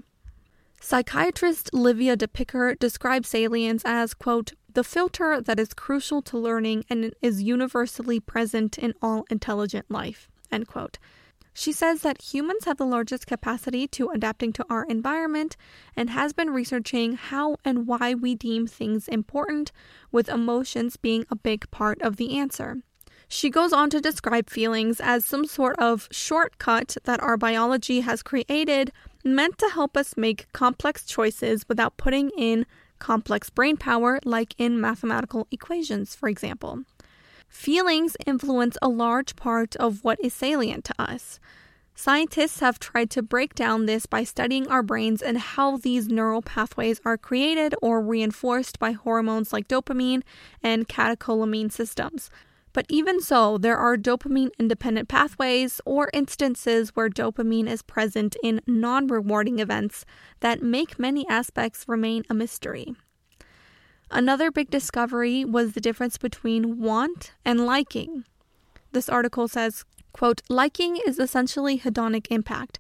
Psychiatrist 0.80 1.74
Livia 1.74 2.16
de 2.16 2.28
Picker 2.28 2.76
describes 2.76 3.30
salience 3.30 3.82
as, 3.86 4.14
quote, 4.14 4.54
the 4.72 4.84
filter 4.84 5.42
that 5.42 5.60
is 5.60 5.74
crucial 5.74 6.22
to 6.22 6.38
learning 6.38 6.86
and 6.90 7.14
is 7.22 7.42
universally 7.42 8.20
present 8.20 8.78
in 8.78 8.94
all 9.02 9.26
intelligent 9.32 9.90
life, 9.90 10.30
end 10.52 10.68
quote. 10.68 11.00
She 11.60 11.74
says 11.74 12.04
that 12.04 12.22
humans 12.22 12.64
have 12.64 12.78
the 12.78 12.86
largest 12.86 13.28
capacity 13.28 13.86
to 13.90 14.12
adapting 14.12 14.54
to 14.54 14.66
our 14.70 14.86
environment 14.86 15.58
and 15.94 16.10
has 16.10 16.32
been 16.32 16.52
researching 16.52 17.16
how 17.16 17.58
and 17.66 17.86
why 17.86 18.14
we 18.14 18.34
deem 18.34 18.66
things 18.66 19.10
important, 19.10 19.74
with 20.10 20.30
emotions 20.30 20.96
being 20.96 21.26
a 21.30 21.36
big 21.36 21.70
part 21.70 22.02
of 22.02 22.16
the 22.16 22.38
answer. 22.40 22.78
She 23.28 23.50
goes 23.50 23.74
on 23.74 23.90
to 23.90 24.00
describe 24.00 24.50
feelings 24.50 25.02
as 25.02 25.26
some 25.26 25.44
sort 25.44 25.78
of 25.80 26.08
shortcut 26.12 26.96
that 27.04 27.22
our 27.22 27.36
biology 27.36 28.00
has 28.00 28.24
created, 28.24 28.94
meant 29.26 29.58
to 29.58 29.68
help 29.68 29.98
us 29.98 30.16
make 30.16 30.50
complex 30.54 31.04
choices 31.04 31.68
without 31.68 31.98
putting 31.98 32.30
in 32.38 32.66
complex 33.00 33.50
brain 33.50 33.76
power, 33.76 34.22
like 34.24 34.56
in 34.58 34.80
mathematical 34.80 35.46
equations, 35.52 36.16
for 36.16 36.30
example. 36.30 36.86
Feelings 37.50 38.16
influence 38.26 38.78
a 38.82 38.88
large 38.88 39.36
part 39.36 39.76
of 39.76 40.04
what 40.04 40.20
is 40.24 40.34
salient 40.34 40.86
to 40.86 40.94
us. 40.98 41.40
Scientists 41.96 42.62
have 42.62 42.80
tried 42.80 43.10
to 43.10 43.22
break 43.22 43.54
down 43.54 43.86
this 43.86 44.06
by 44.06 44.24
studying 44.24 44.66
our 44.70 44.82
brains 44.82 45.22
and 45.22 45.38
how 45.38 45.76
these 45.76 46.08
neural 46.08 46.42
pathways 46.42 47.02
are 47.04 47.18
created 47.18 47.76
or 47.82 48.02
reinforced 48.02 48.80
by 48.80 48.94
hormones 48.94 49.52
like 49.52 49.68
dopamine 49.68 50.22
and 50.64 50.88
catecholamine 50.88 51.70
systems. 51.70 52.30
But 52.72 52.86
even 52.88 53.20
so, 53.20 53.58
there 53.58 53.78
are 53.78 53.98
dopamine 53.98 54.52
independent 54.58 55.10
pathways 55.10 55.82
or 55.86 56.10
instances 56.14 56.92
where 56.96 57.10
dopamine 57.10 57.68
is 57.68 57.82
present 57.82 58.38
in 58.42 58.62
non 58.66 59.08
rewarding 59.08 59.60
events 59.60 60.06
that 60.40 60.62
make 60.62 61.00
many 61.00 61.28
aspects 61.28 61.86
remain 61.88 62.24
a 62.30 62.34
mystery. 62.34 62.96
Another 64.12 64.50
big 64.50 64.70
discovery 64.70 65.46
was 65.46 65.74
the 65.74 65.82
difference 65.82 66.18
between 66.18 66.80
want 66.80 67.34
and 67.46 67.66
liking. 67.66 68.26
This 68.92 69.08
article 69.08 69.48
says, 69.48 69.86
quote, 70.14 70.42
liking 70.50 70.98
is 71.06 71.20
essentially 71.20 71.80
hedonic 71.80 72.28
impact, 72.32 72.80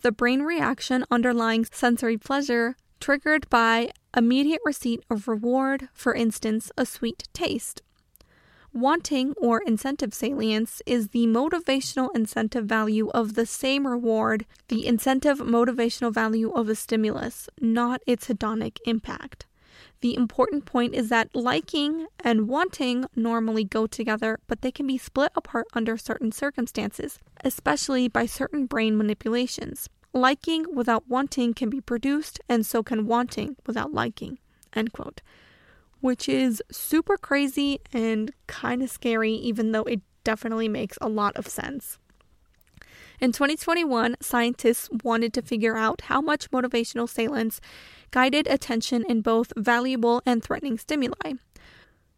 the 0.00 0.10
brain 0.10 0.42
reaction 0.42 1.04
underlying 1.10 1.66
sensory 1.70 2.16
pleasure 2.16 2.76
triggered 2.98 3.48
by 3.50 3.90
immediate 4.16 4.60
receipt 4.64 5.04
of 5.10 5.28
reward, 5.28 5.88
for 5.92 6.14
instance, 6.14 6.72
a 6.78 6.86
sweet 6.86 7.28
taste. 7.34 7.82
Wanting 8.72 9.34
or 9.36 9.60
incentive 9.66 10.14
salience 10.14 10.80
is 10.86 11.08
the 11.08 11.26
motivational 11.26 12.08
incentive 12.14 12.66
value 12.66 13.08
of 13.10 13.34
the 13.34 13.44
same 13.44 13.86
reward, 13.86 14.46
the 14.68 14.86
incentive 14.86 15.38
motivational 15.38 16.12
value 16.12 16.52
of 16.52 16.68
a 16.68 16.74
stimulus, 16.74 17.48
not 17.60 18.00
its 18.06 18.28
hedonic 18.28 18.78
impact. 18.86 19.46
The 20.00 20.16
important 20.16 20.64
point 20.64 20.94
is 20.94 21.10
that 21.10 21.34
liking 21.34 22.06
and 22.24 22.48
wanting 22.48 23.04
normally 23.14 23.64
go 23.64 23.86
together, 23.86 24.38
but 24.46 24.62
they 24.62 24.72
can 24.72 24.86
be 24.86 24.96
split 24.96 25.30
apart 25.36 25.66
under 25.74 25.98
certain 25.98 26.32
circumstances, 26.32 27.18
especially 27.44 28.08
by 28.08 28.24
certain 28.24 28.64
brain 28.64 28.96
manipulations. 28.96 29.90
Liking 30.14 30.64
without 30.74 31.06
wanting 31.06 31.52
can 31.52 31.68
be 31.68 31.80
produced, 31.80 32.40
and 32.48 32.64
so 32.64 32.82
can 32.82 33.06
wanting 33.06 33.56
without 33.66 33.92
liking. 33.92 34.38
End 34.72 34.92
quote. 34.92 35.20
Which 36.00 36.28
is 36.28 36.62
super 36.72 37.18
crazy 37.18 37.80
and 37.92 38.32
kind 38.46 38.82
of 38.82 38.90
scary, 38.90 39.34
even 39.34 39.72
though 39.72 39.82
it 39.82 40.00
definitely 40.24 40.68
makes 40.68 40.96
a 41.02 41.08
lot 41.08 41.36
of 41.36 41.46
sense. 41.46 41.98
In 43.20 43.32
2021, 43.32 44.16
scientists 44.22 44.88
wanted 45.04 45.34
to 45.34 45.42
figure 45.42 45.76
out 45.76 46.00
how 46.02 46.22
much 46.22 46.50
motivational 46.50 47.06
salience 47.06 47.60
guided 48.12 48.46
attention 48.46 49.04
in 49.06 49.20
both 49.20 49.52
valuable 49.58 50.22
and 50.24 50.42
threatening 50.42 50.78
stimuli. 50.78 51.34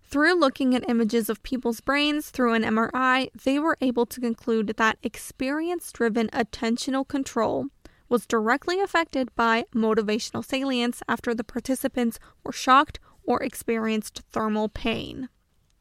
Through 0.05 0.39
looking 0.39 0.77
at 0.77 0.89
images 0.89 1.29
of 1.29 1.43
people's 1.43 1.81
brains 1.81 2.31
through 2.31 2.55
an 2.55 2.63
MRI, 2.63 3.31
they 3.35 3.59
were 3.59 3.79
able 3.81 4.07
to 4.07 4.21
conclude 4.21 4.75
that 4.77 4.99
experience 5.03 5.91
driven 5.91 6.29
attentional 6.29 7.09
control 7.09 7.67
was 8.09 8.25
directly 8.25 8.79
affected 8.79 9.35
by 9.35 9.65
motivational 9.75 10.45
salience 10.45 11.03
after 11.09 11.35
the 11.35 11.43
participants 11.43 12.21
were 12.45 12.53
shocked 12.53 13.01
or 13.25 13.43
experienced 13.43 14.23
thermal 14.31 14.69
pain. 14.69 15.29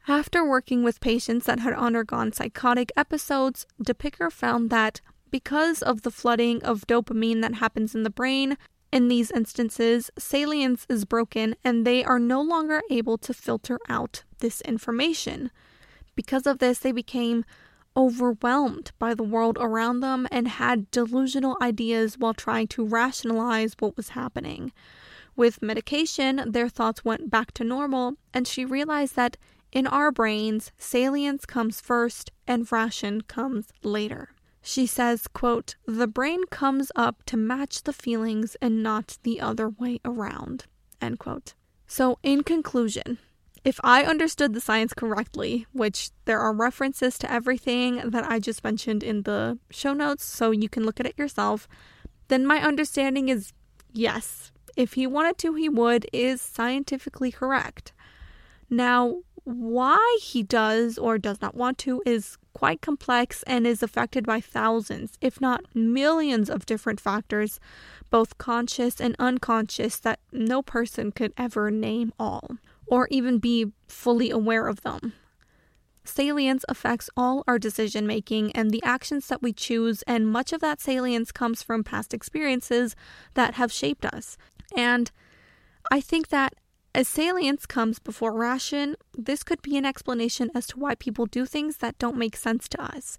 After 0.08 0.44
working 0.44 0.82
with 0.82 1.00
patients 1.00 1.46
that 1.46 1.60
had 1.60 1.74
undergone 1.74 2.32
psychotic 2.32 2.90
episodes, 2.96 3.66
de 3.80 3.94
Picker 3.94 4.30
found 4.30 4.68
that 4.70 5.00
because 5.32 5.82
of 5.82 6.02
the 6.02 6.10
flooding 6.10 6.62
of 6.62 6.86
dopamine 6.86 7.40
that 7.40 7.54
happens 7.54 7.94
in 7.94 8.04
the 8.04 8.10
brain, 8.10 8.56
in 8.92 9.08
these 9.08 9.30
instances, 9.30 10.10
salience 10.18 10.86
is 10.88 11.06
broken 11.06 11.56
and 11.64 11.84
they 11.84 12.04
are 12.04 12.18
no 12.18 12.42
longer 12.42 12.82
able 12.90 13.16
to 13.16 13.32
filter 13.32 13.78
out 13.88 14.22
this 14.40 14.60
information. 14.60 15.50
Because 16.14 16.46
of 16.46 16.58
this, 16.58 16.78
they 16.78 16.92
became 16.92 17.46
overwhelmed 17.96 18.92
by 18.98 19.14
the 19.14 19.22
world 19.22 19.56
around 19.58 20.00
them 20.00 20.28
and 20.30 20.46
had 20.46 20.90
delusional 20.90 21.56
ideas 21.62 22.18
while 22.18 22.34
trying 22.34 22.68
to 22.68 22.84
rationalize 22.84 23.74
what 23.78 23.96
was 23.96 24.10
happening. 24.10 24.72
With 25.34 25.62
medication, 25.62 26.42
their 26.46 26.68
thoughts 26.68 27.06
went 27.06 27.30
back 27.30 27.52
to 27.52 27.64
normal, 27.64 28.14
and 28.34 28.46
she 28.46 28.66
realized 28.66 29.16
that 29.16 29.38
in 29.72 29.86
our 29.86 30.12
brains, 30.12 30.72
salience 30.76 31.46
comes 31.46 31.80
first 31.80 32.30
and 32.46 32.70
ration 32.70 33.22
comes 33.22 33.68
later. 33.82 34.30
She 34.62 34.86
says, 34.86 35.26
quote, 35.26 35.74
the 35.86 36.06
brain 36.06 36.44
comes 36.50 36.92
up 36.94 37.24
to 37.26 37.36
match 37.36 37.82
the 37.82 37.92
feelings 37.92 38.56
and 38.62 38.82
not 38.82 39.18
the 39.24 39.40
other 39.40 39.68
way 39.68 40.00
around, 40.04 40.66
end 41.00 41.18
quote. 41.18 41.54
So, 41.88 42.18
in 42.22 42.44
conclusion, 42.44 43.18
if 43.64 43.78
I 43.82 44.04
understood 44.04 44.54
the 44.54 44.60
science 44.60 44.94
correctly, 44.94 45.66
which 45.72 46.10
there 46.24 46.38
are 46.40 46.52
references 46.52 47.18
to 47.18 47.30
everything 47.30 48.10
that 48.10 48.28
I 48.30 48.38
just 48.38 48.64
mentioned 48.64 49.02
in 49.02 49.22
the 49.22 49.58
show 49.70 49.92
notes, 49.92 50.24
so 50.24 50.52
you 50.52 50.68
can 50.68 50.84
look 50.84 51.00
at 51.00 51.06
it 51.06 51.18
yourself, 51.18 51.68
then 52.28 52.46
my 52.46 52.60
understanding 52.60 53.28
is 53.28 53.52
yes, 53.92 54.52
if 54.76 54.94
he 54.94 55.06
wanted 55.06 55.38
to, 55.38 55.54
he 55.54 55.68
would, 55.68 56.06
is 56.12 56.40
scientifically 56.40 57.30
correct. 57.30 57.92
Now, 58.70 59.18
why 59.44 60.18
he 60.22 60.42
does 60.42 60.98
or 60.98 61.18
does 61.18 61.40
not 61.42 61.54
want 61.54 61.78
to 61.78 62.02
is 62.06 62.38
quite 62.52 62.80
complex 62.80 63.42
and 63.44 63.66
is 63.66 63.82
affected 63.82 64.26
by 64.26 64.40
thousands, 64.40 65.18
if 65.20 65.40
not 65.40 65.64
millions, 65.74 66.50
of 66.50 66.66
different 66.66 67.00
factors, 67.00 67.58
both 68.10 68.38
conscious 68.38 69.00
and 69.00 69.16
unconscious, 69.18 69.98
that 70.00 70.20
no 70.32 70.62
person 70.62 71.12
could 71.12 71.32
ever 71.36 71.70
name 71.70 72.12
all 72.18 72.56
or 72.86 73.08
even 73.10 73.38
be 73.38 73.72
fully 73.88 74.30
aware 74.30 74.68
of 74.68 74.82
them. 74.82 75.14
Salience 76.04 76.64
affects 76.68 77.08
all 77.16 77.44
our 77.46 77.58
decision 77.58 78.06
making 78.06 78.50
and 78.52 78.70
the 78.70 78.82
actions 78.82 79.28
that 79.28 79.42
we 79.42 79.52
choose, 79.52 80.02
and 80.02 80.26
much 80.26 80.52
of 80.52 80.60
that 80.60 80.80
salience 80.80 81.30
comes 81.30 81.62
from 81.62 81.84
past 81.84 82.12
experiences 82.12 82.96
that 83.34 83.54
have 83.54 83.72
shaped 83.72 84.04
us. 84.04 84.36
And 84.76 85.10
I 85.90 86.00
think 86.00 86.28
that 86.28 86.54
As 86.94 87.08
salience 87.08 87.64
comes 87.64 87.98
before 87.98 88.34
ration, 88.34 88.96
this 89.16 89.42
could 89.42 89.62
be 89.62 89.78
an 89.78 89.86
explanation 89.86 90.50
as 90.54 90.66
to 90.68 90.78
why 90.78 90.94
people 90.94 91.24
do 91.24 91.46
things 91.46 91.78
that 91.78 91.98
don't 91.98 92.18
make 92.18 92.36
sense 92.36 92.68
to 92.68 92.82
us. 92.82 93.16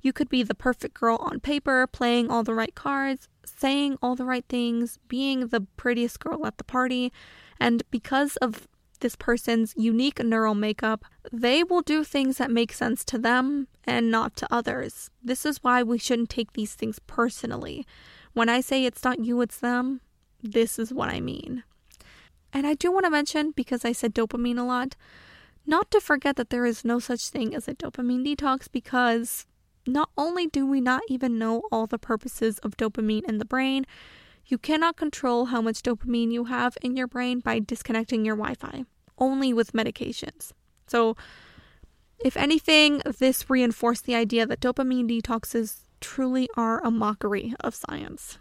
You 0.00 0.12
could 0.12 0.28
be 0.28 0.42
the 0.42 0.56
perfect 0.56 0.94
girl 0.94 1.18
on 1.20 1.38
paper, 1.38 1.86
playing 1.86 2.30
all 2.30 2.42
the 2.42 2.54
right 2.54 2.74
cards, 2.74 3.28
saying 3.44 3.96
all 4.02 4.16
the 4.16 4.24
right 4.24 4.44
things, 4.48 4.98
being 5.06 5.46
the 5.46 5.60
prettiest 5.76 6.18
girl 6.18 6.44
at 6.44 6.58
the 6.58 6.64
party, 6.64 7.12
and 7.60 7.84
because 7.92 8.34
of 8.38 8.66
this 8.98 9.14
person's 9.14 9.72
unique 9.76 10.18
neural 10.18 10.56
makeup, 10.56 11.04
they 11.32 11.62
will 11.62 11.82
do 11.82 12.02
things 12.02 12.38
that 12.38 12.50
make 12.50 12.72
sense 12.72 13.04
to 13.04 13.18
them 13.18 13.68
and 13.84 14.10
not 14.10 14.34
to 14.36 14.52
others. 14.52 15.10
This 15.22 15.46
is 15.46 15.62
why 15.62 15.84
we 15.84 15.98
shouldn't 15.98 16.30
take 16.30 16.54
these 16.54 16.74
things 16.74 16.98
personally. 17.06 17.86
When 18.32 18.48
I 18.48 18.60
say 18.60 18.84
it's 18.84 19.04
not 19.04 19.24
you, 19.24 19.40
it's 19.42 19.58
them, 19.58 20.00
this 20.42 20.76
is 20.78 20.92
what 20.92 21.08
I 21.08 21.20
mean. 21.20 21.62
And 22.52 22.66
I 22.66 22.74
do 22.74 22.92
want 22.92 23.04
to 23.06 23.10
mention, 23.10 23.52
because 23.52 23.84
I 23.84 23.92
said 23.92 24.14
dopamine 24.14 24.58
a 24.58 24.62
lot, 24.62 24.94
not 25.66 25.90
to 25.92 26.00
forget 26.00 26.36
that 26.36 26.50
there 26.50 26.66
is 26.66 26.84
no 26.84 26.98
such 26.98 27.28
thing 27.28 27.54
as 27.54 27.68
a 27.68 27.74
dopamine 27.74 28.26
detox 28.26 28.70
because 28.70 29.46
not 29.86 30.10
only 30.16 30.46
do 30.46 30.66
we 30.66 30.80
not 30.80 31.02
even 31.08 31.38
know 31.38 31.62
all 31.70 31.86
the 31.86 31.98
purposes 31.98 32.58
of 32.58 32.76
dopamine 32.76 33.24
in 33.28 33.38
the 33.38 33.44
brain, 33.44 33.86
you 34.46 34.58
cannot 34.58 34.96
control 34.96 35.46
how 35.46 35.60
much 35.60 35.82
dopamine 35.82 36.32
you 36.32 36.44
have 36.44 36.76
in 36.82 36.96
your 36.96 37.06
brain 37.06 37.40
by 37.40 37.58
disconnecting 37.58 38.24
your 38.24 38.36
Wi 38.36 38.54
Fi, 38.54 38.84
only 39.18 39.52
with 39.52 39.72
medications. 39.72 40.52
So, 40.86 41.16
if 42.18 42.36
anything, 42.36 43.02
this 43.18 43.48
reinforced 43.48 44.04
the 44.04 44.14
idea 44.14 44.46
that 44.46 44.60
dopamine 44.60 45.08
detoxes 45.08 45.80
truly 46.00 46.48
are 46.56 46.84
a 46.84 46.90
mockery 46.90 47.54
of 47.60 47.74
science. 47.74 48.38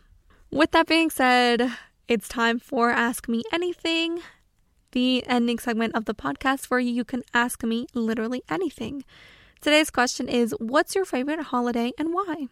With 0.52 0.72
that 0.72 0.88
being 0.88 1.10
said, 1.10 1.72
it's 2.08 2.28
time 2.28 2.60
for 2.60 2.90
Ask 2.90 3.28
Me 3.28 3.44
Anything, 3.52 4.22
the 4.92 5.26
ending 5.28 5.60
segment 5.60 5.96
of 5.96 6.06
the 6.06 6.14
podcast 6.14 6.66
where 6.66 6.80
you 6.80 7.04
can 7.04 7.24
ask 7.34 7.64
me 7.64 7.88
literally 7.94 8.44
anything. 8.50 9.04
Today's 9.62 9.90
question 9.90 10.28
is 10.28 10.56
What's 10.60 10.96
your 10.96 11.06
favorite 11.06 11.40
holiday 11.42 11.92
and 11.98 12.14
why? 12.14 12.48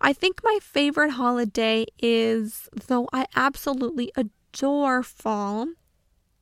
I 0.00 0.12
think 0.12 0.40
my 0.44 0.58
favorite 0.62 1.10
holiday 1.10 1.86
is, 2.00 2.68
though 2.86 3.08
I 3.12 3.26
absolutely 3.34 4.12
adore 4.16 5.02
fall, 5.02 5.66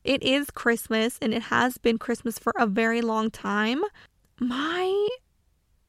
it 0.04 0.22
is 0.22 0.50
Christmas 0.50 1.18
and 1.20 1.32
it 1.32 1.44
has 1.44 1.78
been 1.78 1.98
Christmas 1.98 2.38
for 2.38 2.52
a 2.56 2.66
very 2.66 3.00
long 3.00 3.30
time. 3.30 3.82
My 4.38 5.08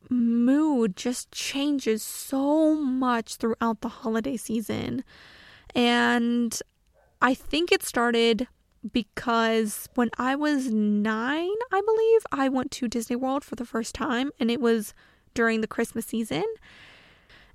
mood 0.09 0.95
just 0.95 1.31
changes 1.31 2.01
so 2.01 2.73
much 2.75 3.35
throughout 3.35 3.81
the 3.81 3.89
holiday 3.89 4.37
season. 4.37 5.03
And 5.75 6.59
I 7.21 7.33
think 7.33 7.71
it 7.71 7.83
started 7.83 8.47
because 8.91 9.89
when 9.95 10.09
I 10.17 10.35
was 10.35 10.71
nine, 10.71 11.55
I 11.71 11.81
believe, 11.81 12.21
I 12.31 12.49
went 12.49 12.71
to 12.71 12.87
Disney 12.87 13.15
World 13.15 13.43
for 13.43 13.55
the 13.55 13.65
first 13.65 13.95
time 13.95 14.31
and 14.39 14.49
it 14.49 14.61
was 14.61 14.93
during 15.33 15.61
the 15.61 15.67
Christmas 15.67 16.05
season. 16.05 16.45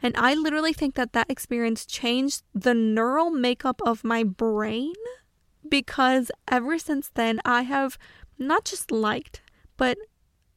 And 0.03 0.17
I 0.17 0.35
literally 0.35 0.73
think 0.73 0.95
that 0.97 1.13
that 1.13 1.31
experience 1.31 1.87
changed 1.87 2.43
the 2.55 2.75
neural 2.75 3.31
makeup 3.31 3.81
of 3.85 4.03
my 4.03 4.25
brain 4.25 4.95
because 5.69 6.31
ever 6.49 6.79
since 6.79 7.11
then, 7.15 7.41
I 7.45 7.63
have 7.63 7.97
not 8.39 8.65
just 8.65 8.91
liked, 8.91 9.43
but 9.77 9.97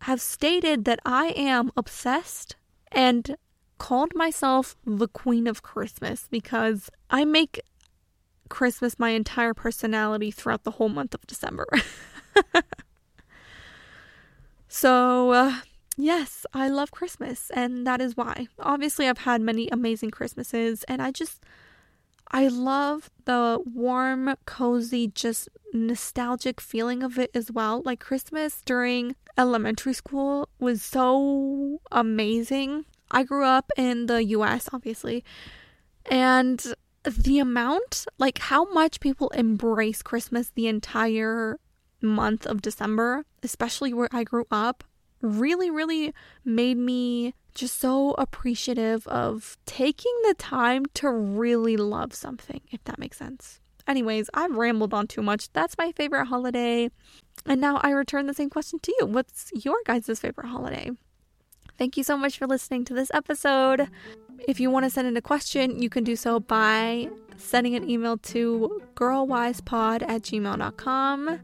have 0.01 0.19
stated 0.19 0.85
that 0.85 0.99
I 1.05 1.27
am 1.27 1.71
obsessed 1.77 2.55
and 2.91 3.37
called 3.77 4.13
myself 4.15 4.75
the 4.85 5.07
Queen 5.07 5.47
of 5.47 5.61
Christmas 5.61 6.27
because 6.29 6.89
I 7.09 7.25
make 7.25 7.61
Christmas 8.49 8.99
my 8.99 9.09
entire 9.09 9.53
personality 9.53 10.31
throughout 10.31 10.63
the 10.63 10.71
whole 10.71 10.89
month 10.89 11.13
of 11.13 11.25
December. 11.27 11.67
so, 14.67 15.31
uh, 15.31 15.55
Yes, 15.97 16.45
I 16.53 16.67
love 16.67 16.91
Christmas, 16.91 17.49
and 17.53 17.87
that 17.87 18.01
is 18.01 18.17
why. 18.17 18.47
Obviously, 18.59 19.07
I've 19.07 19.19
had 19.19 19.39
many 19.41 19.69
amazing 19.69 20.11
Christmases, 20.11 20.83
and 20.89 21.01
I 21.01 21.11
just, 21.11 21.41
I 22.31 22.49
love 22.49 23.09
the 23.23 23.59
warm, 23.65 24.35
cozy, 24.45 25.07
just 25.07 25.47
nostalgic 25.73 26.59
feeling 26.59 27.01
of 27.01 27.17
it 27.17 27.31
as 27.33 27.49
well. 27.49 27.81
Like 27.85 28.01
Christmas 28.01 28.61
during 28.65 29.15
elementary 29.37 29.93
school 29.93 30.49
was 30.59 30.81
so 30.81 31.79
amazing. 31.93 32.85
I 33.11 33.23
grew 33.23 33.45
up 33.45 33.71
in 33.77 34.07
the 34.07 34.23
US, 34.25 34.69
obviously, 34.73 35.23
and 36.09 36.73
the 37.03 37.39
amount, 37.39 38.05
like 38.17 38.39
how 38.39 38.71
much 38.71 38.99
people 38.99 39.29
embrace 39.29 40.01
Christmas 40.01 40.51
the 40.55 40.67
entire 40.67 41.59
month 42.01 42.45
of 42.45 42.61
December, 42.61 43.25
especially 43.43 43.93
where 43.93 44.09
I 44.11 44.23
grew 44.23 44.45
up, 44.51 44.83
really, 45.21 45.69
really 45.69 46.13
made 46.43 46.77
me 46.77 47.33
just 47.53 47.79
so 47.79 48.11
appreciative 48.17 49.07
of 49.07 49.57
taking 49.65 50.13
the 50.27 50.33
time 50.33 50.85
to 50.95 51.09
really 51.09 51.77
love 51.77 52.13
something, 52.13 52.61
if 52.71 52.83
that 52.83 52.99
makes 52.99 53.17
sense. 53.17 53.59
Anyways, 53.87 54.29
I've 54.33 54.55
rambled 54.55 54.93
on 54.93 55.07
too 55.07 55.21
much. 55.21 55.51
That's 55.53 55.77
my 55.77 55.91
favorite 55.91 56.25
holiday. 56.25 56.89
And 57.45 57.61
now 57.61 57.79
I 57.83 57.91
return 57.91 58.25
the 58.25 58.33
same 58.33 58.49
question 58.49 58.79
to 58.79 58.93
you. 58.99 59.05
What's 59.05 59.51
your 59.53 59.77
guys' 59.85 60.19
favorite 60.19 60.47
holiday? 60.47 60.91
Thank 61.77 61.97
you 61.97 62.03
so 62.03 62.17
much 62.17 62.37
for 62.37 62.47
listening 62.47 62.85
to 62.85 62.93
this 62.93 63.11
episode. 63.13 63.89
If 64.47 64.59
you 64.59 64.69
want 64.69 64.85
to 64.85 64.89
send 64.89 65.07
in 65.07 65.17
a 65.17 65.21
question, 65.21 65.81
you 65.81 65.89
can 65.89 66.03
do 66.03 66.15
so 66.15 66.39
by 66.39 67.09
sending 67.37 67.75
an 67.75 67.89
email 67.89 68.17
to 68.17 68.81
girlwisepod 68.95 70.03
at 70.03 70.21
gmail.com. 70.21 71.39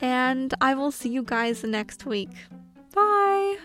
And 0.00 0.54
I 0.60 0.74
will 0.74 0.90
see 0.90 1.08
you 1.08 1.22
guys 1.22 1.62
next 1.64 2.04
week. 2.04 2.30
Bye. 2.94 3.58